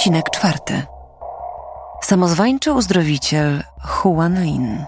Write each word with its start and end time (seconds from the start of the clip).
Odcinek 0.00 0.30
czwarty. 0.30 0.82
Samozwańczy 2.02 2.72
uzdrowiciel 2.72 3.62
Huan 3.82 4.42
Lin. 4.42 4.84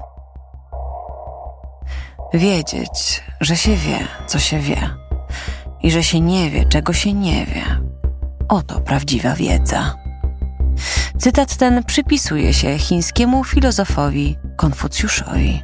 Wiedzieć, 2.34 3.22
że 3.40 3.56
się 3.56 3.76
wie, 3.76 3.98
co 4.26 4.38
się 4.38 4.58
wie, 4.58 4.90
i 5.82 5.90
że 5.90 6.04
się 6.04 6.20
nie 6.20 6.50
wie, 6.50 6.64
czego 6.64 6.92
się 6.92 7.12
nie 7.12 7.46
wie. 7.46 7.64
Oto 8.48 8.80
prawdziwa 8.80 9.34
wiedza. 9.34 9.94
Cytat 11.18 11.56
ten 11.56 11.84
przypisuje 11.84 12.54
się 12.54 12.78
chińskiemu 12.78 13.44
filozofowi 13.44 14.36
Konfucjuszowi. 14.56 15.62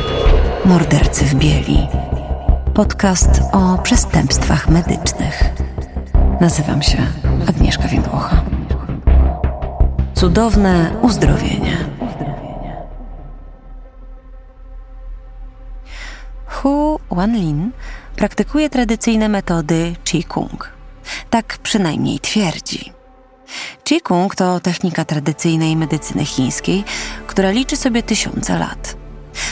mordercy 0.65 1.25
w 1.25 1.35
bieli 1.35 1.89
podcast 2.79 3.41
o 3.53 3.79
przestępstwach 3.79 4.69
medycznych. 4.69 5.44
Nazywam 6.41 6.83
się 6.83 7.06
Agnieszka 7.49 7.89
Więdłocha. 7.89 8.44
Cudowne 10.15 10.97
uzdrowienie. 11.03 11.77
Hu 16.47 17.00
Wanlin 17.11 17.71
praktykuje 18.16 18.71
tradycyjne 18.71 19.28
metody 19.28 19.95
Qigong. 20.05 20.72
Tak 21.31 21.59
przynajmniej 21.62 22.21
twierdzi. 22.21 22.93
Qigong 23.84 24.34
to 24.34 24.60
technika 24.60 25.05
tradycyjnej 25.05 25.77
medycyny 25.77 26.25
chińskiej, 26.25 26.84
która 27.27 27.50
liczy 27.50 27.77
sobie 27.77 28.03
tysiące 28.03 28.59
lat. 28.59 28.97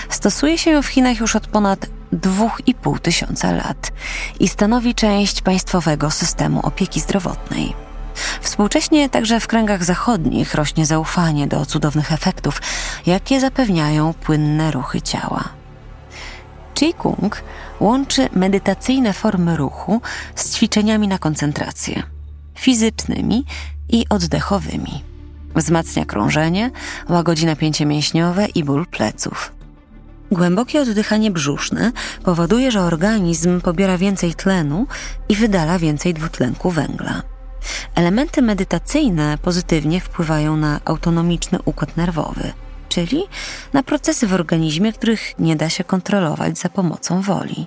Stosuje 0.09 0.59
się 0.59 0.71
ją 0.71 0.83
w 0.83 0.87
Chinach 0.87 1.21
już 1.21 1.37
od 1.37 1.47
ponad 1.47 1.96
2,5 2.13 2.99
tysiąca 2.99 3.53
lat 3.53 3.93
i 4.41 4.49
stanowi 4.49 4.95
część 4.95 5.43
państwowego 5.43 6.11
systemu 6.11 6.61
opieki 6.67 7.01
zdrowotnej. 7.01 7.75
Współcześnie 8.41 9.09
także 9.09 9.41
w 9.41 9.47
kręgach 9.47 9.85
zachodnich 9.85 10.55
rośnie 10.55 10.87
zaufanie 10.87 11.47
do 11.47 11.67
cudownych 11.67 12.13
efektów, 12.13 12.63
jakie 13.07 13.41
zapewniają 13.41 14.15
płynne 14.15 14.71
ruchy 14.71 15.03
ciała. 15.03 15.45
Qigong 16.75 17.43
łączy 17.81 18.29
medytacyjne 18.33 19.13
formy 19.13 19.57
ruchu 19.57 20.01
z 20.35 20.55
ćwiczeniami 20.55 21.09
na 21.09 21.19
koncentrację 21.19 22.03
fizycznymi 22.57 23.45
i 23.89 24.05
oddechowymi. 24.09 25.05
Wzmacnia 25.55 26.05
krążenie, 26.05 26.71
łagodzi 27.09 27.47
napięcie 27.47 27.87
mięśniowe 27.87 28.47
i 28.47 28.65
ból 28.65 28.87
pleców. 28.87 29.56
Głębokie 30.33 30.81
oddychanie 30.81 31.31
brzuszne 31.31 31.93
powoduje, 32.25 32.71
że 32.71 32.81
organizm 32.81 33.61
pobiera 33.61 33.99
więcej 33.99 34.35
tlenu 34.35 34.87
i 35.29 35.37
wydala 35.37 35.79
więcej 35.79 36.15
dwutlenku 36.15 36.71
węgla. 36.71 37.23
Elementy 37.95 38.43
medytacyjne 38.43 39.39
pozytywnie 39.43 40.01
wpływają 40.01 40.57
na 40.57 40.81
autonomiczny 40.85 41.59
układ 41.65 41.97
nerwowy, 41.97 42.53
czyli 42.89 43.23
na 43.73 43.83
procesy 43.83 44.27
w 44.27 44.35
organizmie, 44.35 44.93
których 44.93 45.39
nie 45.39 45.57
da 45.57 45.69
się 45.69 45.85
kontrolować 45.85 46.59
za 46.59 46.69
pomocą 46.69 47.21
woli. 47.21 47.67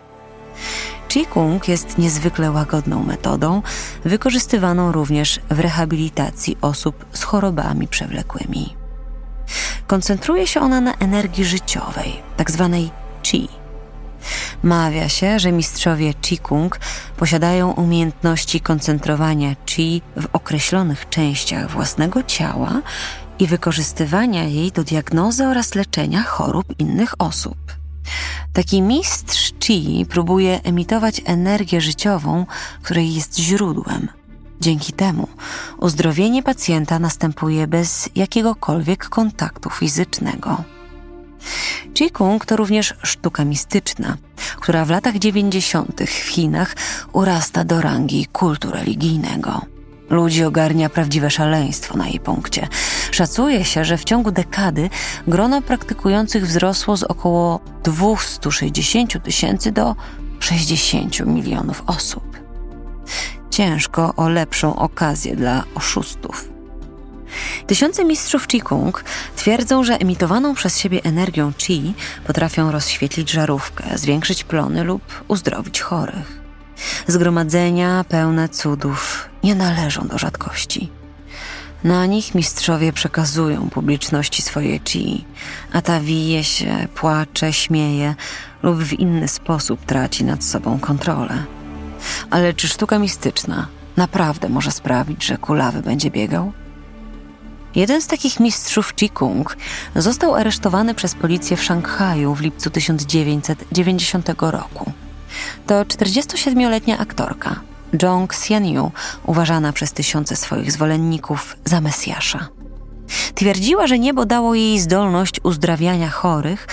Qigong 1.07 1.67
jest 1.67 1.97
niezwykle 1.97 2.51
łagodną 2.51 3.03
metodą, 3.03 3.61
wykorzystywaną 4.05 4.91
również 4.91 5.39
w 5.49 5.59
rehabilitacji 5.59 6.57
osób 6.61 7.05
z 7.13 7.23
chorobami 7.23 7.87
przewlekłymi. 7.87 8.75
Koncentruje 9.89 10.47
się 10.47 10.61
ona 10.61 10.81
na 10.81 10.93
energii 10.93 11.45
życiowej. 11.45 12.21
Tak 12.37 12.51
qi. 13.23 13.49
Mawia 14.63 15.09
się, 15.09 15.39
że 15.39 15.51
mistrzowie 15.51 16.13
Qigong 16.13 16.79
posiadają 17.17 17.71
umiejętności 17.71 18.61
koncentrowania 18.61 19.55
qi 19.65 20.01
w 20.15 20.27
określonych 20.33 21.09
częściach 21.09 21.71
własnego 21.71 22.23
ciała 22.23 22.81
i 23.39 23.47
wykorzystywania 23.47 24.43
jej 24.43 24.71
do 24.71 24.83
diagnozy 24.83 25.45
oraz 25.45 25.75
leczenia 25.75 26.23
chorób 26.23 26.65
innych 26.79 27.21
osób. 27.21 27.57
Taki 28.53 28.81
mistrz 28.81 29.53
Qi 29.59 30.05
próbuje 30.09 30.59
emitować 30.63 31.21
energię 31.25 31.81
życiową, 31.81 32.45
której 32.81 33.13
jest 33.13 33.39
źródłem– 33.39 34.07
Dzięki 34.61 34.93
temu 34.93 35.27
uzdrowienie 35.77 36.43
pacjenta 36.43 36.99
następuje 36.99 37.67
bez 37.67 38.09
jakiegokolwiek 38.15 39.09
kontaktu 39.09 39.69
fizycznego. 39.69 40.63
Qigong 41.93 42.45
to 42.45 42.55
również 42.55 42.93
sztuka 43.03 43.45
mistyczna, 43.45 44.17
która 44.59 44.85
w 44.85 44.89
latach 44.89 45.17
90. 45.17 46.01
w 46.03 46.09
Chinach 46.09 46.75
urasta 47.13 47.63
do 47.63 47.81
rangi 47.81 48.25
kultu 48.25 48.71
religijnego. 48.71 49.61
Ludzi 50.09 50.43
ogarnia 50.43 50.89
prawdziwe 50.89 51.29
szaleństwo 51.29 51.97
na 51.97 52.07
jej 52.07 52.19
punkcie. 52.19 52.67
Szacuje 53.11 53.65
się, 53.65 53.85
że 53.85 53.97
w 53.97 54.03
ciągu 54.03 54.31
dekady 54.31 54.89
grono 55.27 55.61
praktykujących 55.61 56.47
wzrosło 56.47 56.97
z 56.97 57.03
około 57.03 57.59
260 57.83 59.23
tysięcy 59.23 59.71
do 59.71 59.95
60 60.39 61.19
milionów 61.19 61.83
osób 61.87 62.48
ciężko 63.49 64.13
o 64.17 64.29
lepszą 64.29 64.75
okazję 64.75 65.35
dla 65.35 65.63
oszustów. 65.75 66.49
Tysiące 67.67 68.05
mistrzów 68.05 68.47
Qigong 68.47 69.03
twierdzą, 69.35 69.83
że 69.83 69.93
emitowaną 69.93 70.53
przez 70.53 70.77
siebie 70.77 71.03
energią 71.03 71.53
Qi 71.53 71.93
potrafią 72.27 72.71
rozświetlić 72.71 73.31
żarówkę, 73.31 73.97
zwiększyć 73.97 74.43
plony 74.43 74.83
lub 74.83 75.01
uzdrowić 75.27 75.81
chorych. 75.81 76.39
Zgromadzenia 77.07 78.05
pełne 78.09 78.49
cudów 78.49 79.29
nie 79.43 79.55
należą 79.55 80.07
do 80.07 80.17
rzadkości. 80.17 80.89
Na 81.83 82.05
nich 82.05 82.35
mistrzowie 82.35 82.93
przekazują 82.93 83.69
publiczności 83.69 84.41
swoje 84.41 84.79
Qi, 84.79 85.25
a 85.73 85.81
ta 85.81 85.99
wije 85.99 86.43
się, 86.43 86.87
płacze, 86.95 87.53
śmieje 87.53 88.15
lub 88.63 88.77
w 88.77 88.93
inny 88.93 89.27
sposób 89.27 89.85
traci 89.85 90.23
nad 90.23 90.43
sobą 90.43 90.79
kontrolę. 90.79 91.58
Ale 92.29 92.53
czy 92.53 92.67
sztuka 92.67 92.99
mistyczna 92.99 93.67
naprawdę 93.97 94.49
może 94.49 94.71
sprawić, 94.71 95.25
że 95.25 95.37
kulawy 95.37 95.81
będzie 95.81 96.11
biegał? 96.11 96.51
Jeden 97.75 98.01
z 98.01 98.07
takich 98.07 98.39
mistrzów 98.39 98.93
Qigong 98.93 99.57
został 99.95 100.35
aresztowany 100.35 100.93
przez 100.95 101.15
policję 101.15 101.57
w 101.57 101.63
Szanghaju 101.63 102.35
w 102.35 102.41
lipcu 102.41 102.69
1990 102.69 104.29
roku. 104.39 104.91
To 105.67 105.83
47-letnia 105.83 106.97
aktorka, 106.97 107.59
Jong 108.03 108.33
Xianyu, 108.33 108.91
uważana 109.25 109.73
przez 109.73 109.93
tysiące 109.93 110.35
swoich 110.35 110.71
zwolenników 110.71 111.57
za 111.65 111.81
Mesjasza. 111.81 112.47
Twierdziła, 113.35 113.87
że 113.87 113.99
niebo 113.99 114.25
dało 114.25 114.55
jej 114.55 114.79
zdolność 114.79 115.39
uzdrawiania 115.43 116.09
chorych, 116.09 116.67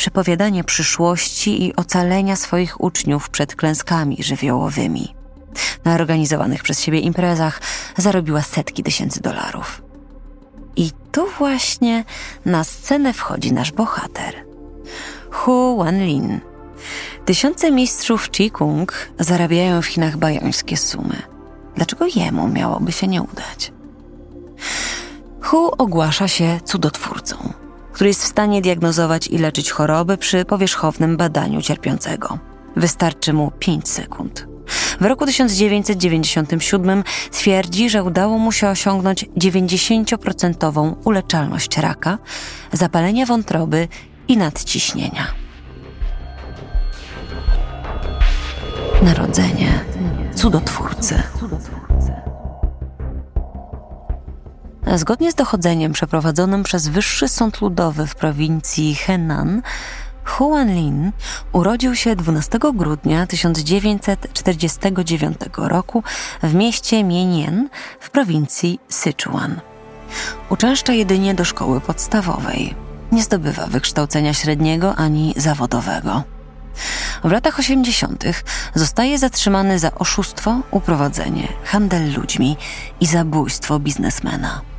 przepowiadania 0.00 0.64
przyszłości 0.64 1.64
i 1.64 1.76
ocalenia 1.76 2.36
swoich 2.36 2.80
uczniów 2.80 3.30
przed 3.30 3.56
klęskami 3.56 4.16
żywiołowymi. 4.20 5.14
Na 5.84 5.94
organizowanych 5.94 6.62
przez 6.62 6.80
siebie 6.80 7.00
imprezach 7.00 7.60
zarobiła 7.96 8.42
setki 8.42 8.82
tysięcy 8.82 9.20
dolarów. 9.20 9.82
I 10.76 10.90
tu 11.12 11.26
właśnie 11.38 12.04
na 12.44 12.64
scenę 12.64 13.12
wchodzi 13.12 13.52
nasz 13.52 13.72
bohater. 13.72 14.34
Hu 15.30 15.76
Wanlin. 15.78 16.40
Tysiące 17.24 17.70
mistrzów 17.70 18.30
Qigong 18.30 18.92
zarabiają 19.18 19.82
w 19.82 19.86
Chinach 19.86 20.16
bajońskie 20.16 20.76
sumy. 20.76 21.22
Dlaczego 21.76 22.06
jemu 22.14 22.48
miałoby 22.48 22.92
się 22.92 23.06
nie 23.06 23.22
udać? 23.22 23.72
Hu 25.42 25.70
ogłasza 25.78 26.28
się 26.28 26.60
cudotwórcą, 26.64 27.52
który 28.00 28.10
jest 28.10 28.24
w 28.24 28.26
stanie 28.26 28.62
diagnozować 28.62 29.26
i 29.28 29.38
leczyć 29.38 29.70
choroby 29.70 30.16
przy 30.16 30.44
powierzchownym 30.44 31.16
badaniu 31.16 31.62
cierpiącego. 31.62 32.38
Wystarczy 32.76 33.32
mu 33.32 33.50
5 33.58 33.88
sekund. 33.88 34.46
W 35.00 35.04
roku 35.04 35.26
1997 35.26 37.04
twierdzi, 37.30 37.90
że 37.90 38.04
udało 38.04 38.38
mu 38.38 38.52
się 38.52 38.68
osiągnąć 38.68 39.24
90% 39.24 40.94
uleczalność 41.04 41.78
raka, 41.78 42.18
zapalenia 42.72 43.26
wątroby 43.26 43.88
i 44.28 44.36
nadciśnienia. 44.36 45.26
Narodzenie 49.02 49.84
cudotwórcy. 50.34 51.22
Zgodnie 54.94 55.32
z 55.32 55.34
dochodzeniem 55.34 55.92
przeprowadzonym 55.92 56.62
przez 56.62 56.88
Wyższy 56.88 57.28
Sąd 57.28 57.60
Ludowy 57.60 58.06
w 58.06 58.14
prowincji 58.14 58.94
Henan, 58.94 59.62
Huan 60.24 60.74
Lin 60.74 61.12
urodził 61.52 61.96
się 61.96 62.16
12 62.16 62.58
grudnia 62.74 63.26
1949 63.26 65.38
roku 65.56 66.02
w 66.42 66.54
mieście 66.54 67.04
Mienien 67.04 67.68
w 68.00 68.10
prowincji 68.10 68.80
Sichuan. 68.88 69.60
Uczęszcza 70.48 70.92
jedynie 70.92 71.34
do 71.34 71.44
szkoły 71.44 71.80
podstawowej. 71.80 72.74
Nie 73.12 73.22
zdobywa 73.22 73.66
wykształcenia 73.66 74.34
średniego 74.34 74.96
ani 74.96 75.34
zawodowego. 75.36 76.22
W 77.24 77.30
latach 77.30 77.58
80. 77.58 78.24
zostaje 78.74 79.18
zatrzymany 79.18 79.78
za 79.78 79.94
oszustwo, 79.94 80.60
uprowadzenie, 80.70 81.48
handel 81.64 82.12
ludźmi 82.12 82.56
i 83.00 83.06
zabójstwo 83.06 83.78
biznesmena. 83.78 84.69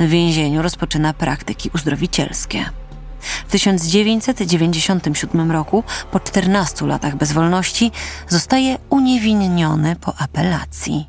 W 0.00 0.08
więzieniu 0.08 0.62
rozpoczyna 0.62 1.12
praktyki 1.12 1.70
uzdrowicielskie. 1.74 2.64
W 3.20 3.50
1997 3.50 5.52
roku, 5.52 5.84
po 6.10 6.20
14 6.20 6.86
latach 6.86 7.16
bezwolności, 7.16 7.92
zostaje 8.28 8.78
uniewinniony 8.90 9.96
po 9.96 10.14
apelacji. 10.18 11.08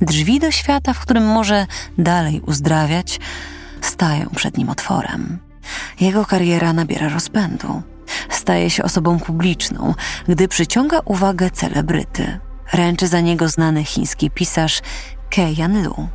Drzwi 0.00 0.40
do 0.40 0.50
świata, 0.50 0.92
w 0.92 1.00
którym 1.00 1.26
może 1.26 1.66
dalej 1.98 2.40
uzdrawiać, 2.40 3.20
stają 3.80 4.30
przed 4.30 4.58
nim 4.58 4.70
otworem. 4.70 5.38
Jego 6.00 6.24
kariera 6.24 6.72
nabiera 6.72 7.08
rozpędu. 7.08 7.82
Staje 8.30 8.70
się 8.70 8.82
osobą 8.82 9.18
publiczną, 9.18 9.94
gdy 10.28 10.48
przyciąga 10.48 11.00
uwagę 11.04 11.50
celebryty. 11.50 12.40
Ręczy 12.72 13.06
za 13.06 13.20
niego 13.20 13.48
znany 13.48 13.84
chiński 13.84 14.30
pisarz 14.30 14.80
Keian 15.30 15.84
Lu. 15.84 16.08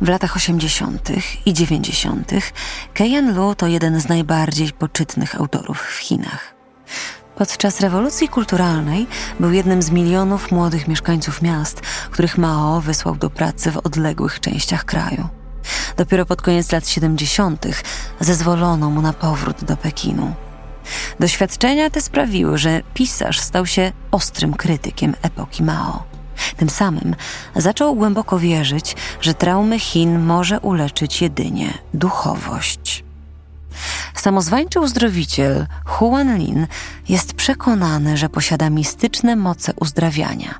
W 0.00 0.08
latach 0.08 0.36
80. 0.36 1.08
i 1.46 1.52
90. 1.52 2.32
Keian 2.94 3.34
Lu 3.34 3.54
to 3.54 3.66
jeden 3.66 4.00
z 4.00 4.08
najbardziej 4.08 4.72
poczytnych 4.72 5.34
autorów 5.34 5.82
w 5.82 5.98
Chinach. 5.98 6.54
Podczas 7.36 7.80
rewolucji 7.80 8.28
kulturalnej 8.28 9.06
był 9.40 9.52
jednym 9.52 9.82
z 9.82 9.90
milionów 9.90 10.52
młodych 10.52 10.88
mieszkańców 10.88 11.42
miast, 11.42 11.80
których 12.10 12.38
Mao 12.38 12.80
wysłał 12.80 13.16
do 13.16 13.30
pracy 13.30 13.70
w 13.70 13.76
odległych 13.76 14.40
częściach 14.40 14.84
kraju. 14.84 15.28
Dopiero 15.96 16.26
pod 16.26 16.42
koniec 16.42 16.72
lat 16.72 16.88
70. 16.88 17.66
zezwolono 18.20 18.90
mu 18.90 19.02
na 19.02 19.12
powrót 19.12 19.64
do 19.64 19.76
Pekinu. 19.76 20.34
Doświadczenia 21.20 21.90
te 21.90 22.00
sprawiły, 22.00 22.58
że 22.58 22.80
pisarz 22.94 23.40
stał 23.40 23.66
się 23.66 23.92
ostrym 24.10 24.54
krytykiem 24.54 25.14
epoki 25.22 25.62
Mao. 25.62 26.11
Tym 26.56 26.70
samym 26.70 27.14
zaczął 27.56 27.94
głęboko 27.94 28.38
wierzyć, 28.38 28.96
że 29.20 29.34
traumy 29.34 29.78
Chin 29.78 30.18
może 30.18 30.60
uleczyć 30.60 31.22
jedynie 31.22 31.74
duchowość. 31.94 33.04
Samozwańczy 34.14 34.80
uzdrowiciel 34.80 35.66
Huan 35.84 36.38
Lin 36.38 36.66
jest 37.08 37.34
przekonany, 37.34 38.16
że 38.16 38.28
posiada 38.28 38.70
mistyczne 38.70 39.36
moce 39.36 39.72
uzdrawiania, 39.80 40.54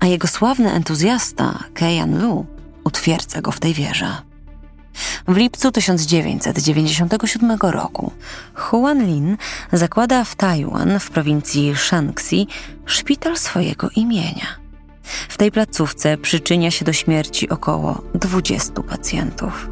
a 0.00 0.06
jego 0.06 0.28
sławny 0.28 0.72
entuzjasta 0.72 1.58
Keian 1.74 2.22
Lu 2.22 2.46
utwierdza 2.84 3.40
go 3.40 3.52
w 3.52 3.60
tej 3.60 3.74
wierze. 3.74 4.16
W 5.28 5.36
lipcu 5.36 5.72
1997 5.72 7.56
roku 7.62 8.12
Huan 8.54 9.06
Lin 9.06 9.36
zakłada 9.72 10.24
w 10.24 10.34
Tajwan 10.34 11.00
w 11.00 11.10
prowincji 11.10 11.74
Shanxi 11.76 12.48
szpital 12.86 13.36
swojego 13.36 13.90
imienia. 13.96 14.67
W 15.28 15.36
tej 15.36 15.52
placówce 15.52 16.16
przyczynia 16.16 16.70
się 16.70 16.84
do 16.84 16.92
śmierci 16.92 17.48
około 17.48 18.02
20 18.14 18.82
pacjentów. 18.82 19.68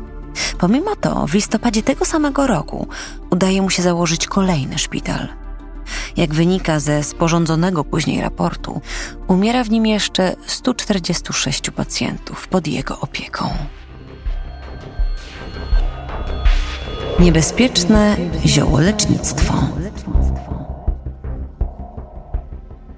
Pomimo 0.59 0.97
to, 0.97 1.27
w 1.27 1.35
listopadzie 1.35 1.83
tego 1.83 2.05
samego 2.05 2.47
roku 2.47 2.87
udaje 3.31 3.63
mu 3.63 3.71
się 3.71 3.83
założyć 3.83 4.27
kolejny 4.27 4.79
szpital. 4.79 5.29
Jak 6.17 6.35
wynika 6.35 6.81
ze 6.81 7.03
sporządzonego 7.03 7.85
później 7.85 8.21
raportu, 8.21 8.81
umiera 9.29 9.65
w 9.65 9.71
nim 9.71 9.87
jeszcze 9.87 10.37
146 10.47 11.71
pacjentów 11.71 12.49
pod 12.49 12.67
jego 12.67 13.01
opieką. 13.01 13.49
Niebezpieczne 17.19 18.17
ziołolecznictwo. 18.47 19.55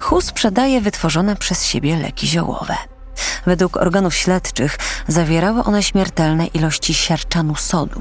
Hu 0.09 0.21
sprzedaje 0.21 0.81
wytworzone 0.81 1.37
przez 1.37 1.65
siebie 1.65 1.97
leki 1.97 2.27
ziołowe. 2.27 2.75
Według 3.47 3.77
organów 3.77 4.15
śledczych 4.15 4.79
zawierały 5.09 5.65
one 5.65 5.83
śmiertelne 5.83 6.47
ilości 6.47 6.95
siarczanu 6.95 7.55
sodu. 7.55 8.01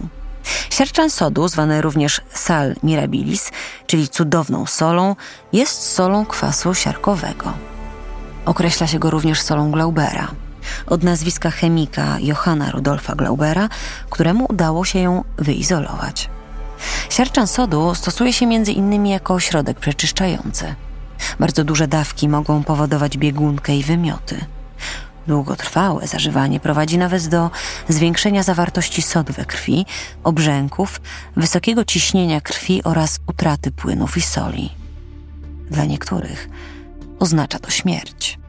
Siarczan 0.70 1.10
sodu, 1.10 1.48
zwany 1.48 1.82
również 1.82 2.22
sal 2.34 2.76
mirabilis, 2.84 3.52
czyli 3.88 4.10
cudowną 4.10 4.66
solą, 4.66 5.16
jest 5.54 5.82
solą 5.82 6.26
kwasu 6.26 6.74
siarkowego. 6.74 7.54
Określa 8.46 8.88
się 8.88 9.00
go 9.00 9.10
również 9.10 9.42
solą 9.42 9.72
Glaubera– 9.72 10.28
od 10.88 11.04
nazwiska 11.04 11.52
chemika 11.52 12.18
Johanna 12.20 12.72
Rudolfa 12.72 13.16
Glaubera, 13.16 13.70
któremu 14.10 14.46
udało 14.50 14.86
się 14.86 15.00
ją 15.00 15.24
wyizolować. 15.38 16.30
Siarczan 17.10 17.48
sodu 17.48 17.96
stosuje 17.96 18.34
się 18.34 18.46
innymi 18.54 19.10
jako 19.10 19.40
środek 19.40 19.80
przeczyszczający. 19.80 20.76
Bardzo 21.40 21.64
duże 21.64 21.88
dawki 21.88 22.30
mogą 22.30 22.64
powodować 22.64 23.18
biegunkę 23.18 23.76
i 23.76 23.84
wymioty. 23.84 24.46
Długotrwałe 25.28 26.08
zażywanie 26.08 26.60
prowadzi 26.60 26.98
nawet 26.98 27.28
do 27.28 27.52
zwiększenia 27.90 28.44
zawartości 28.44 29.02
sodu 29.02 29.34
we 29.34 29.46
krwi, 29.46 29.86
obrzęków, 30.24 31.02
wysokiego 31.36 31.86
ciśnienia 31.86 32.42
krwi 32.42 32.84
oraz 32.84 33.20
utraty 33.28 33.72
płynów 33.72 34.18
i 34.18 34.22
soli. 34.22 34.70
Dla 35.72 35.86
niektórych 35.86 36.50
oznacza 37.20 37.60
to 37.60 37.70
śmierć. 37.70 38.40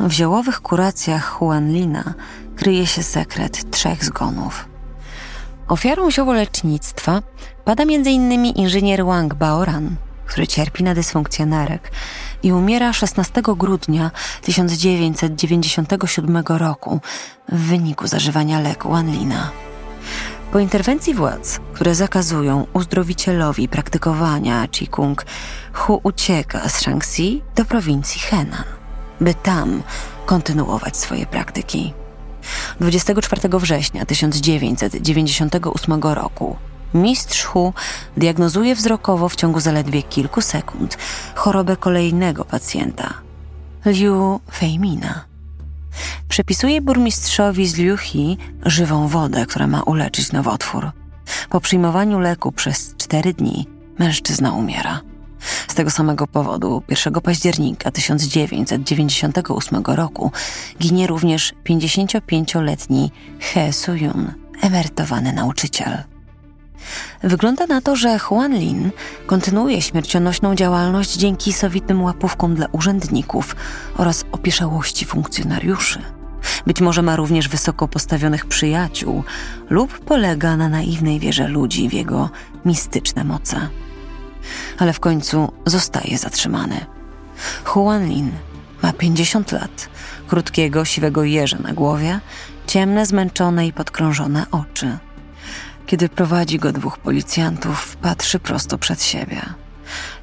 W 0.00 0.12
ziołowych 0.12 0.60
kuracjach 0.60 1.24
Huanlina 1.24 2.14
kryje 2.56 2.86
się 2.86 3.02
sekret 3.02 3.70
trzech 3.70 4.04
zgonów. 4.04 4.68
Ofiarą 5.68 6.10
ziołolecznictwa 6.10 7.22
pada 7.64 7.82
m.in. 7.82 8.44
inżynier 8.44 9.04
Wang 9.04 9.34
Baoran, 9.34 9.96
który 10.32 10.46
cierpi 10.46 10.84
na 10.84 10.94
dysfunkcję 10.94 11.46
nerek 11.46 11.92
i 12.42 12.52
umiera 12.52 12.92
16 12.92 13.42
grudnia 13.42 14.10
1997 14.42 16.42
roku 16.46 17.00
w 17.48 17.58
wyniku 17.58 18.06
zażywania 18.06 18.60
leku 18.60 18.90
Wanlina. 18.90 19.50
Po 20.52 20.58
interwencji 20.58 21.14
władz, 21.14 21.60
które 21.72 21.94
zakazują 21.94 22.66
uzdrowicielowi 22.72 23.68
praktykowania 23.68 24.68
Qigong, 24.68 25.24
Hu 25.72 26.00
ucieka 26.02 26.68
z 26.68 26.80
Shaanxi 26.80 27.42
do 27.56 27.64
prowincji 27.64 28.20
Henan 28.20 28.64
by 29.20 29.34
tam 29.34 29.82
kontynuować 30.26 30.96
swoje 30.96 31.26
praktyki. 31.26 31.94
24 32.80 33.58
września 33.58 34.06
1998 34.06 36.02
roku 36.02 36.56
mistrz 36.94 37.44
Hu 37.44 37.72
diagnozuje 38.16 38.74
wzrokowo 38.74 39.28
w 39.28 39.36
ciągu 39.36 39.60
zaledwie 39.60 40.02
kilku 40.02 40.40
sekund 40.40 40.98
chorobę 41.34 41.76
kolejnego 41.76 42.44
pacjenta 42.44 43.14
Liu 43.86 44.40
Feimina. 44.54 45.24
Przepisuje 46.28 46.80
burmistrzowi 46.80 47.66
z 47.66 47.76
Liuhi 47.76 48.38
żywą 48.66 49.08
wodę, 49.08 49.46
która 49.46 49.66
ma 49.66 49.82
uleczyć 49.82 50.32
nowotwór. 50.32 50.90
Po 51.50 51.60
przyjmowaniu 51.60 52.18
leku 52.18 52.52
przez 52.52 52.94
cztery 52.96 53.34
dni 53.34 53.66
mężczyzna 53.98 54.52
umiera. 54.52 55.00
Z 55.68 55.74
tego 55.74 55.90
samego 55.90 56.26
powodu 56.26 56.82
1 56.88 57.12
października 57.12 57.90
1998 57.90 59.82
roku 59.86 60.32
ginie 60.80 61.06
również 61.06 61.54
55-letni 61.64 63.10
He 63.40 63.72
Soo-yun, 63.72 64.32
emerytowany 64.62 65.32
nauczyciel. 65.32 66.11
Wygląda 67.22 67.66
na 67.66 67.80
to, 67.80 67.96
że 67.96 68.18
Huan 68.18 68.54
Lin 68.54 68.90
kontynuuje 69.26 69.82
śmiercionośną 69.82 70.54
działalność 70.54 71.16
dzięki 71.16 71.52
sowitym 71.52 72.02
łapówkom 72.02 72.54
dla 72.54 72.66
urzędników 72.72 73.56
oraz 73.96 74.24
opieszałości 74.32 75.04
funkcjonariuszy. 75.04 76.02
Być 76.66 76.80
może 76.80 77.02
ma 77.02 77.16
również 77.16 77.48
wysoko 77.48 77.88
postawionych 77.88 78.46
przyjaciół 78.46 79.24
lub 79.70 79.98
polega 79.98 80.56
na 80.56 80.68
naiwnej 80.68 81.20
wierze 81.20 81.48
ludzi 81.48 81.88
w 81.88 81.92
jego 81.92 82.30
mistyczne 82.64 83.24
moce. 83.24 83.68
Ale 84.78 84.92
w 84.92 85.00
końcu 85.00 85.52
zostaje 85.66 86.18
zatrzymany. 86.18 86.86
Huan 87.64 88.08
Lin 88.08 88.30
ma 88.82 88.92
50 88.92 89.52
lat, 89.52 89.88
krótkiego, 90.28 90.84
siwego 90.84 91.24
jeża 91.24 91.58
na 91.58 91.72
głowie, 91.72 92.20
ciemne, 92.66 93.06
zmęczone 93.06 93.66
i 93.66 93.72
podkrążone 93.72 94.46
oczy. 94.50 94.98
Kiedy 95.92 96.08
prowadzi 96.08 96.58
go 96.58 96.72
dwóch 96.72 96.98
policjantów, 96.98 97.96
patrzy 97.96 98.38
prosto 98.38 98.78
przed 98.78 99.02
siebie. 99.02 99.42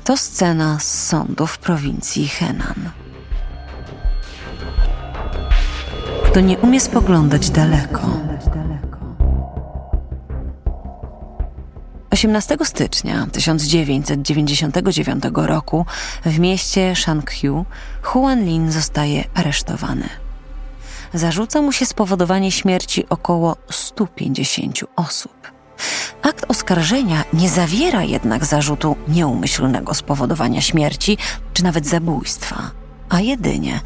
To 0.03 0.17
scena 0.17 0.79
z 0.79 1.07
sądu 1.07 1.47
w 1.47 1.57
prowincji 1.57 2.27
Henan. 2.27 2.89
Kto 6.25 6.39
nie 6.39 6.57
umie 6.57 6.79
spoglądać 6.79 7.49
daleko. 7.49 8.09
18 12.11 12.57
stycznia 12.63 13.27
1999 13.31 15.23
roku 15.33 15.85
w 16.25 16.39
mieście 16.39 16.95
Shangqiu 16.95 17.65
Huan 18.01 18.45
Lin 18.45 18.71
zostaje 18.71 19.23
aresztowany. 19.33 20.09
Zarzuca 21.13 21.61
mu 21.61 21.71
się 21.71 21.85
spowodowanie 21.85 22.51
śmierci 22.51 23.09
około 23.09 23.57
150 23.69 24.79
osób. 24.95 25.58
Akt 26.21 26.45
oskarżenia 26.47 27.23
nie 27.33 27.49
zawiera 27.49 28.03
jednak 28.03 28.45
zarzutu 28.45 28.95
nieumyślnego 29.07 29.93
spowodowania 29.93 30.61
śmierci 30.61 31.17
czy 31.53 31.63
nawet 31.63 31.87
zabójstwa, 31.87 32.71
a 33.09 33.19
jedynie 33.19 33.79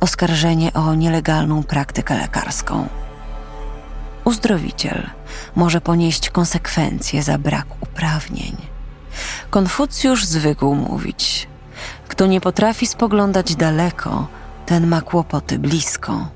oskarżenie 0.00 0.72
o 0.72 0.94
nielegalną 0.94 1.62
praktykę 1.62 2.18
lekarską. 2.18 2.88
Uzdrowiciel 4.24 5.10
może 5.56 5.80
ponieść 5.80 6.30
konsekwencje 6.30 7.22
za 7.22 7.38
brak 7.38 7.66
uprawnień. 7.80 8.56
Konfucjusz 9.50 10.24
zwykł 10.24 10.74
mówić: 10.74 11.48
Kto 12.08 12.26
nie 12.26 12.40
potrafi 12.40 12.86
spoglądać 12.86 13.56
daleko, 13.56 14.26
ten 14.66 14.86
ma 14.86 15.00
kłopoty 15.00 15.58
blisko. 15.58 16.28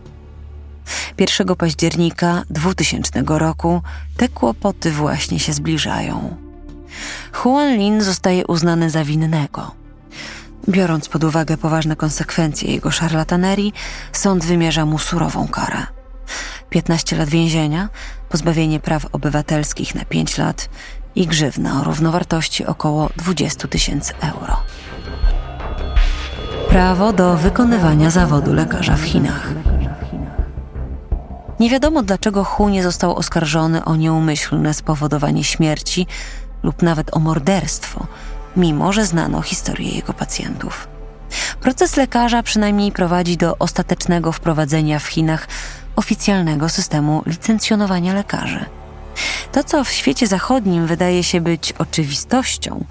1 1.18 1.56
października 1.56 2.42
2000 2.50 3.22
roku 3.26 3.82
te 4.16 4.28
kłopoty 4.28 4.90
właśnie 4.90 5.38
się 5.38 5.52
zbliżają. 5.52 6.36
Huan 7.32 7.76
Lin 7.76 8.00
zostaje 8.00 8.46
uznany 8.46 8.90
za 8.90 9.04
winnego. 9.04 9.74
Biorąc 10.68 11.08
pod 11.08 11.24
uwagę 11.24 11.56
poważne 11.56 11.96
konsekwencje 11.96 12.72
jego 12.72 12.90
szarlatanerii, 12.90 13.72
sąd 14.12 14.44
wymierza 14.44 14.86
mu 14.86 14.98
surową 14.98 15.48
karę. 15.48 15.86
15 16.70 17.16
lat 17.16 17.28
więzienia, 17.28 17.88
pozbawienie 18.28 18.80
praw 18.80 19.06
obywatelskich 19.12 19.94
na 19.94 20.04
5 20.04 20.38
lat 20.38 20.68
i 21.14 21.26
grzywna 21.26 21.80
o 21.80 21.84
równowartości 21.84 22.66
około 22.66 23.10
20 23.16 23.68
tysięcy 23.68 24.12
euro. 24.20 24.56
Prawo 26.68 27.12
do 27.12 27.36
wykonywania 27.36 28.10
zawodu 28.10 28.54
lekarza 28.54 28.96
w 28.96 29.02
Chinach. 29.02 29.73
Nie 31.60 31.70
wiadomo 31.70 32.02
dlaczego 32.02 32.44
Hu 32.44 32.68
nie 32.68 32.82
został 32.82 33.16
oskarżony 33.16 33.84
o 33.84 33.96
nieumyślne 33.96 34.74
spowodowanie 34.74 35.44
śmierci 35.44 36.06
lub 36.62 36.82
nawet 36.82 37.16
o 37.16 37.20
morderstwo, 37.20 38.06
mimo 38.56 38.92
że 38.92 39.06
znano 39.06 39.42
historię 39.42 39.90
jego 39.90 40.12
pacjentów. 40.12 40.88
Proces 41.60 41.96
lekarza 41.96 42.42
przynajmniej 42.42 42.92
prowadzi 42.92 43.36
do 43.36 43.58
ostatecznego 43.58 44.32
wprowadzenia 44.32 44.98
w 44.98 45.06
Chinach 45.06 45.48
oficjalnego 45.96 46.68
systemu 46.68 47.22
licencjonowania 47.26 48.14
lekarzy. 48.14 48.64
To, 49.52 49.64
co 49.64 49.84
w 49.84 49.90
świecie 49.90 50.26
zachodnim 50.26 50.86
wydaje 50.86 51.24
się 51.24 51.40
być 51.40 51.72
oczywistością, 51.72 52.84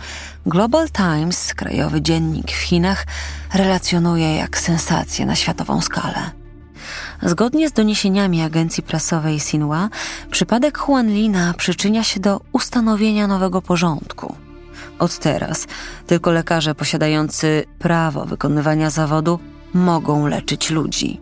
Global 0.46 0.90
Times, 0.90 1.54
krajowy 1.54 2.02
dziennik 2.02 2.52
w 2.52 2.62
Chinach, 2.62 3.06
relacjonuje 3.54 4.36
jak 4.36 4.58
sensację 4.58 5.26
na 5.26 5.36
światową 5.36 5.82
skalę. 5.82 6.43
Zgodnie 7.26 7.70
z 7.70 7.72
doniesieniami 7.72 8.42
agencji 8.42 8.84
prasowej 8.84 9.36
Xinhua, 9.36 9.90
przypadek 10.32 10.78
Huan 10.78 11.08
Lina 11.08 11.54
przyczynia 11.58 12.04
się 12.04 12.20
do 12.20 12.42
ustanowienia 12.52 13.28
nowego 13.28 13.62
porządku. 13.62 14.36
Od 15.00 15.20
teraz 15.20 15.68
tylko 16.08 16.32
lekarze 16.32 16.76
posiadający 16.76 17.64
prawo 17.80 18.26
wykonywania 18.26 18.90
zawodu 18.90 19.40
mogą 19.74 20.28
leczyć 20.28 20.70
ludzi. 20.70 21.20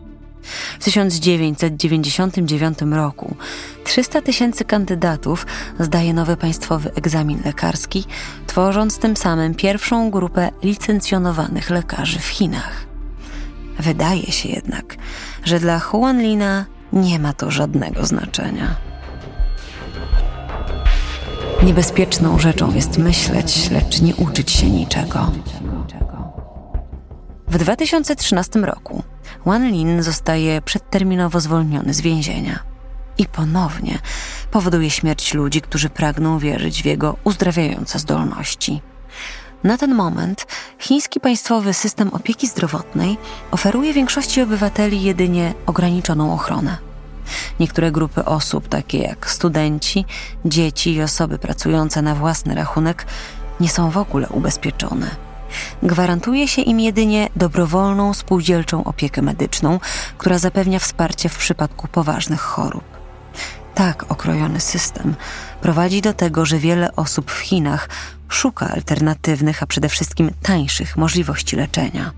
W 0.80 0.84
1999 0.84 2.82
roku 2.82 3.36
300 3.84 4.22
tysięcy 4.22 4.66
kandydatów 4.66 5.46
zdaje 5.80 6.14
nowy 6.14 6.38
państwowy 6.38 6.94
egzamin 6.94 7.42
lekarski, 7.46 8.06
tworząc 8.48 8.98
tym 8.98 9.18
samym 9.18 9.56
pierwszą 9.56 10.12
grupę 10.12 10.52
licencjonowanych 10.64 11.70
lekarzy 11.70 12.20
w 12.20 12.28
Chinach. 12.28 12.86
Wydaje 13.80 14.32
się 14.32 14.50
jednak, 14.50 14.98
że 15.44 15.60
dla 15.60 15.80
Huan 15.80 16.22
Lina 16.22 16.66
nie 16.94 17.20
ma 17.20 17.34
to 17.34 17.52
żadnego 17.52 18.06
znaczenia. 18.06 18.76
Niebezpieczną 21.64 22.40
rzeczą 22.40 22.74
jest 22.74 22.98
myśleć, 22.98 23.70
lecz 23.72 24.02
nie 24.02 24.16
uczyć 24.16 24.52
się 24.52 24.70
niczego. 24.70 25.32
W 27.48 27.58
2013 27.58 28.60
roku 28.60 29.04
Wan 29.46 29.72
Lin 29.72 30.04
zostaje 30.04 30.62
przedterminowo 30.62 31.40
zwolniony 31.40 31.94
z 31.94 32.02
więzienia. 32.02 32.60
I 33.18 33.26
ponownie 33.26 34.00
powoduje 34.52 34.90
śmierć 34.90 35.34
ludzi, 35.34 35.62
którzy 35.62 35.90
pragną 35.90 36.40
wierzyć 36.40 36.84
w 36.84 36.86
jego 36.86 37.16
uzdrawiające 37.24 38.00
zdolności. 38.00 38.82
Na 39.64 39.78
ten 39.78 39.96
moment 39.96 40.48
chiński 40.80 41.20
państwowy 41.20 41.74
system 41.74 42.10
opieki 42.14 42.48
zdrowotnej 42.48 43.18
oferuje 43.52 43.94
większości 43.94 44.42
obywateli 44.42 45.04
jedynie 45.04 45.54
ograniczoną 45.66 46.34
ochronę. 46.34 46.78
Niektóre 47.60 47.92
grupy 47.92 48.26
osób, 48.26 48.68
takie 48.68 48.98
jak 48.98 49.30
studenci, 49.30 50.06
dzieci 50.46 50.94
i 50.94 51.02
osoby 51.02 51.38
pracujące 51.38 52.02
na 52.02 52.16
własny 52.16 52.56
rachunek, 52.56 53.06
nie 53.60 53.70
są 53.70 53.90
w 53.90 53.98
ogóle 53.98 54.30
ubezpieczone. 54.30 55.16
Gwarantuje 55.84 56.48
się 56.48 56.62
im 56.62 56.80
jedynie 56.80 57.30
dobrowolną, 57.36 58.14
spółdzielczą 58.14 58.84
opiekę 58.84 59.22
medyczną, 59.22 59.80
która 60.18 60.38
zapewnia 60.38 60.80
wsparcie 60.80 61.30
w 61.30 61.38
przypadku 61.38 61.88
poważnych 61.88 62.42
chorób. 62.42 62.84
Tak 63.76 64.12
okrojony 64.12 64.60
system 64.60 65.16
prowadzi 65.62 66.02
do 66.02 66.14
tego, 66.14 66.46
że 66.46 66.58
wiele 66.58 66.96
osób 66.96 67.32
w 67.32 67.40
Chinach 67.40 67.90
szuka 68.30 68.68
alternatywnych, 68.68 69.64
a 69.64 69.66
przede 69.66 69.90
wszystkim 69.90 70.32
tańszych 70.42 70.98
możliwości 70.98 71.56
leczenia. 71.56 72.12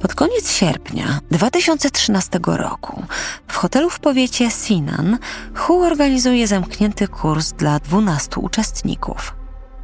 Pod 0.00 0.14
koniec 0.14 0.52
sierpnia 0.52 1.20
2013 1.30 2.40
roku 2.46 3.02
w 3.48 3.56
hotelu 3.56 3.90
w 3.90 4.00
powiecie 4.00 4.50
Sinan 4.50 5.18
Hu 5.56 5.82
organizuje 5.82 6.46
zamknięty 6.46 7.08
kurs 7.08 7.52
dla 7.52 7.78
12 7.78 8.40
uczestników. 8.40 9.34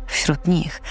Wśród 0.06 0.46
nich 0.48 0.82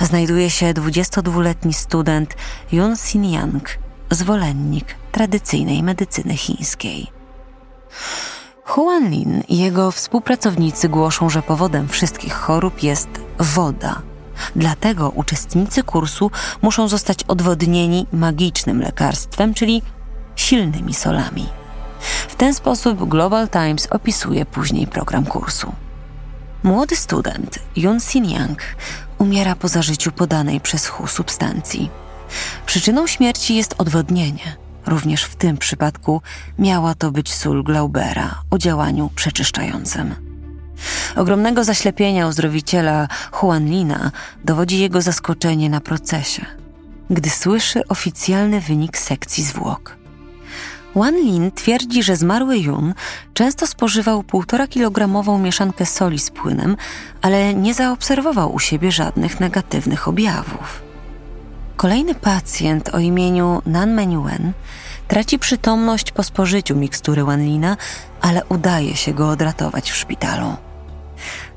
znajduje 0.00 0.50
się 0.50 0.66
22-letni 0.66 1.74
student 1.74 2.34
Yun 2.72 2.96
Xin-yang, 2.96 3.78
zwolennik 4.10 4.94
tradycyjnej 5.12 5.82
medycyny 5.82 6.36
chińskiej. 6.36 7.06
Huan 8.66 9.10
Lin 9.10 9.42
i 9.48 9.58
jego 9.58 9.90
współpracownicy 9.90 10.88
głoszą, 10.88 11.30
że 11.30 11.42
powodem 11.42 11.88
wszystkich 11.88 12.34
chorób 12.34 12.82
jest 12.82 13.08
woda. 13.38 14.02
Dlatego 14.56 15.10
uczestnicy 15.10 15.82
kursu 15.82 16.30
muszą 16.62 16.88
zostać 16.88 17.22
odwodnieni 17.22 18.06
magicznym 18.12 18.80
lekarstwem, 18.82 19.54
czyli 19.54 19.82
silnymi 20.36 20.94
solami. 20.94 21.46
W 22.28 22.34
ten 22.34 22.54
sposób 22.54 23.08
Global 23.08 23.48
Times 23.48 23.86
opisuje 23.90 24.46
później 24.46 24.86
program 24.86 25.24
kursu. 25.26 25.72
Młody 26.62 26.96
student 26.96 27.58
Yun 27.76 27.98
Xin-yang 27.98 28.56
umiera 29.18 29.54
po 29.54 29.68
zażyciu 29.68 30.12
podanej 30.12 30.60
przez 30.60 30.86
Hu 30.86 31.06
substancji. 31.06 31.90
Przyczyną 32.66 33.06
śmierci 33.06 33.56
jest 33.56 33.74
odwodnienie, 33.78 34.56
Również 34.86 35.24
w 35.24 35.36
tym 35.36 35.56
przypadku 35.56 36.22
miała 36.58 36.94
to 36.94 37.10
być 37.10 37.34
sól 37.34 37.64
Glaubera 37.64 38.42
o 38.50 38.58
działaniu 38.58 39.10
przeczyszczającym. 39.14 40.14
Ogromnego 41.16 41.64
zaślepienia 41.64 42.26
uzdrowiciela 42.26 43.08
Juanlina 43.42 44.10
dowodzi 44.44 44.78
jego 44.78 45.02
zaskoczenie 45.02 45.70
na 45.70 45.80
procesie, 45.80 46.46
gdy 47.10 47.30
słyszy 47.30 47.88
oficjalny 47.88 48.60
wynik 48.60 48.98
sekcji 48.98 49.44
zwłok. 49.44 49.96
Wan 50.94 51.14
Lin 51.14 51.50
twierdzi, 51.50 52.02
że 52.02 52.16
zmarły 52.16 52.58
Yun 52.58 52.94
często 53.34 53.66
spożywał 53.66 54.22
1,5 54.22 54.68
kilogramową 54.68 55.38
mieszankę 55.38 55.86
soli 55.86 56.18
z 56.18 56.30
płynem, 56.30 56.76
ale 57.22 57.54
nie 57.54 57.74
zaobserwował 57.74 58.54
u 58.54 58.58
siebie 58.58 58.92
żadnych 58.92 59.40
negatywnych 59.40 60.08
objawów. 60.08 60.85
Kolejny 61.76 62.14
pacjent 62.14 62.94
o 62.94 62.98
imieniu 62.98 63.62
Nan 63.66 63.94
Menyuen 63.94 64.52
traci 65.08 65.38
przytomność 65.38 66.12
po 66.12 66.22
spożyciu 66.22 66.76
mikstury 66.76 67.24
Wanlina, 67.24 67.76
ale 68.20 68.44
udaje 68.44 68.96
się 68.96 69.14
go 69.14 69.30
odratować 69.30 69.90
w 69.90 69.96
szpitalu. 69.96 70.56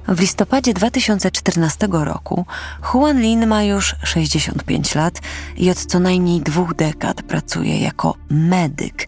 W 0.08 0.20
listopadzie 0.20 0.74
2014 0.74 1.88
roku 1.92 2.46
Huan 2.82 3.22
Lin 3.22 3.48
ma 3.48 3.64
już 3.64 3.96
65 4.04 4.96
lat 4.96 5.20
i 5.58 5.70
od 5.70 5.86
co 5.86 6.00
najmniej 6.00 6.42
dwóch 6.42 6.76
dekad 6.76 7.22
pracuje 7.22 7.80
jako 7.80 8.16
medyk, 8.30 9.08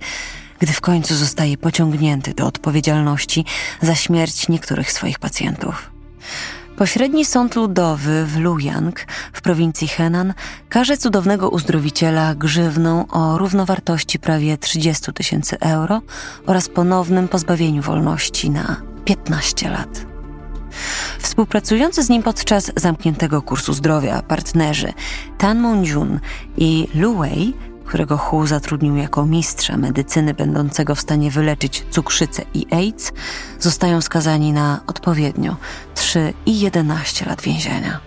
gdy 0.59 0.73
w 0.73 0.81
końcu 0.81 1.15
zostaje 1.15 1.57
pociągnięty 1.57 2.33
do 2.33 2.45
odpowiedzialności 2.45 3.45
za 3.81 3.95
śmierć 3.95 4.47
niektórych 4.47 4.91
swoich 4.91 5.19
pacjentów. 5.19 5.91
Pośredni 6.81 7.25
sąd 7.25 7.55
ludowy 7.55 8.25
w 8.25 8.37
Luyang 8.37 9.05
w 9.33 9.41
prowincji 9.41 9.87
Henan 9.87 10.33
karze 10.69 10.97
cudownego 10.97 11.49
uzdrowiciela 11.49 12.35
grzywną 12.35 13.07
o 13.07 13.37
równowartości 13.37 14.19
prawie 14.19 14.57
30 14.57 15.13
tysięcy 15.13 15.59
euro 15.59 16.01
oraz 16.45 16.69
ponownym 16.69 17.27
pozbawieniu 17.27 17.81
wolności 17.81 18.49
na 18.49 18.81
15 19.05 19.69
lat. 19.69 20.05
Współpracujący 21.19 22.03
z 22.03 22.09
nim 22.09 22.23
podczas 22.23 22.71
zamkniętego 22.75 23.41
kursu 23.41 23.73
zdrowia 23.73 24.21
partnerzy 24.21 24.93
Tan 25.37 25.59
Mon-jun 25.59 26.19
i 26.57 26.87
Lu 26.95 27.17
Wei 27.17 27.53
którego 27.91 28.17
Hu 28.17 28.47
zatrudnił 28.47 28.95
jako 28.95 29.25
mistrza 29.25 29.77
medycyny 29.77 30.33
będącego 30.33 30.95
w 30.95 30.99
stanie 31.01 31.31
wyleczyć 31.31 31.85
cukrzycę 31.89 32.43
i 32.53 32.67
AIDS, 32.71 33.11
zostają 33.59 34.01
skazani 34.01 34.53
na 34.53 34.81
odpowiednio 34.87 35.55
3 35.95 36.33
i 36.45 36.59
11 36.59 37.25
lat 37.25 37.41
więzienia. 37.41 37.99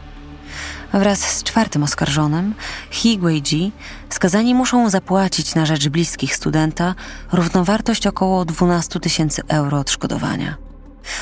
Wraz 0.92 1.20
z 1.20 1.42
czwartym 1.42 1.82
oskarżonym, 1.82 2.54
Hi 2.90 3.18
Guiji, 3.18 3.72
skazani 4.10 4.54
muszą 4.54 4.90
zapłacić 4.90 5.54
na 5.54 5.66
rzecz 5.66 5.88
bliskich 5.88 6.36
studenta 6.36 6.94
równowartość 7.32 8.06
około 8.06 8.44
12 8.44 9.00
tysięcy 9.00 9.42
euro 9.48 9.78
odszkodowania. 9.78 10.56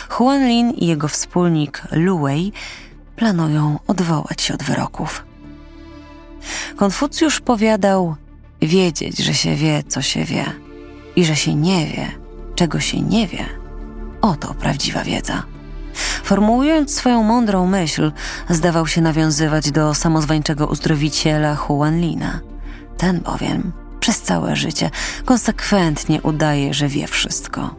Huan 0.09 0.47
Lin 0.49 0.71
i 0.71 0.87
jego 0.87 1.09
wspólnik 1.09 1.83
Lu 1.92 2.19
Wei 2.19 2.52
planują 3.16 3.78
odwołać 3.87 4.42
się 4.42 4.54
od 4.54 4.62
wyroków. 4.62 5.25
Konfucjusz 6.76 7.40
powiadał: 7.40 8.16
Wiedzieć, 8.62 9.19
że 9.19 9.35
się 9.35 9.54
wie, 9.54 9.83
co 9.88 10.02
się 10.02 10.25
wie, 10.25 10.45
i 11.16 11.25
że 11.25 11.37
się 11.37 11.54
nie 11.54 11.87
wie, 11.87 12.09
czego 12.54 12.81
się 12.81 13.00
nie 13.00 13.26
wie, 13.26 13.45
oto 14.21 14.54
prawdziwa 14.54 15.04
wiedza. 15.04 15.42
Formułując 16.25 16.95
swoją 16.95 17.23
mądrą 17.23 17.66
myśl, 17.66 18.12
zdawał 18.50 18.87
się 18.87 19.00
nawiązywać 19.00 19.71
do 19.71 19.95
samozwańczego 19.95 20.66
uzdrowiciela 20.66 21.55
Huanlina. 21.55 22.40
Ten 22.96 23.20
bowiem 23.20 23.72
przez 24.01 24.22
całe 24.22 24.57
życie 24.57 24.90
konsekwentnie 25.25 26.22
udaje, 26.22 26.75
że 26.75 26.88
wie 26.88 27.07
wszystko. 27.07 27.75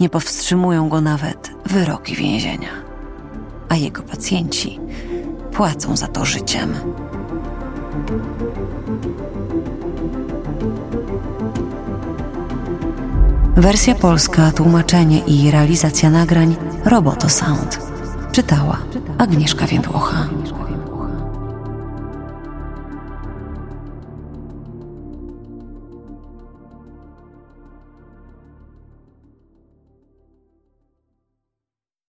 Nie 0.00 0.08
powstrzymują 0.08 0.88
go 0.88 1.00
nawet 1.00 1.50
wyroki 1.66 2.16
więzienia, 2.16 2.70
a 3.68 3.76
jego 3.76 4.02
pacjenci 4.02 4.80
płacą 5.52 5.96
za 5.96 6.06
to 6.06 6.24
życiem. 6.24 6.74
Wersja 13.56 13.94
polska, 13.94 14.52
tłumaczenie 14.52 15.18
i 15.18 15.50
realizacja 15.50 16.10
nagrań 16.10 16.56
Roboto 16.84 17.28
Sound. 17.28 17.78
Czytała 18.32 18.78
Agnieszka 19.18 19.66
Więdłocha. 19.66 20.28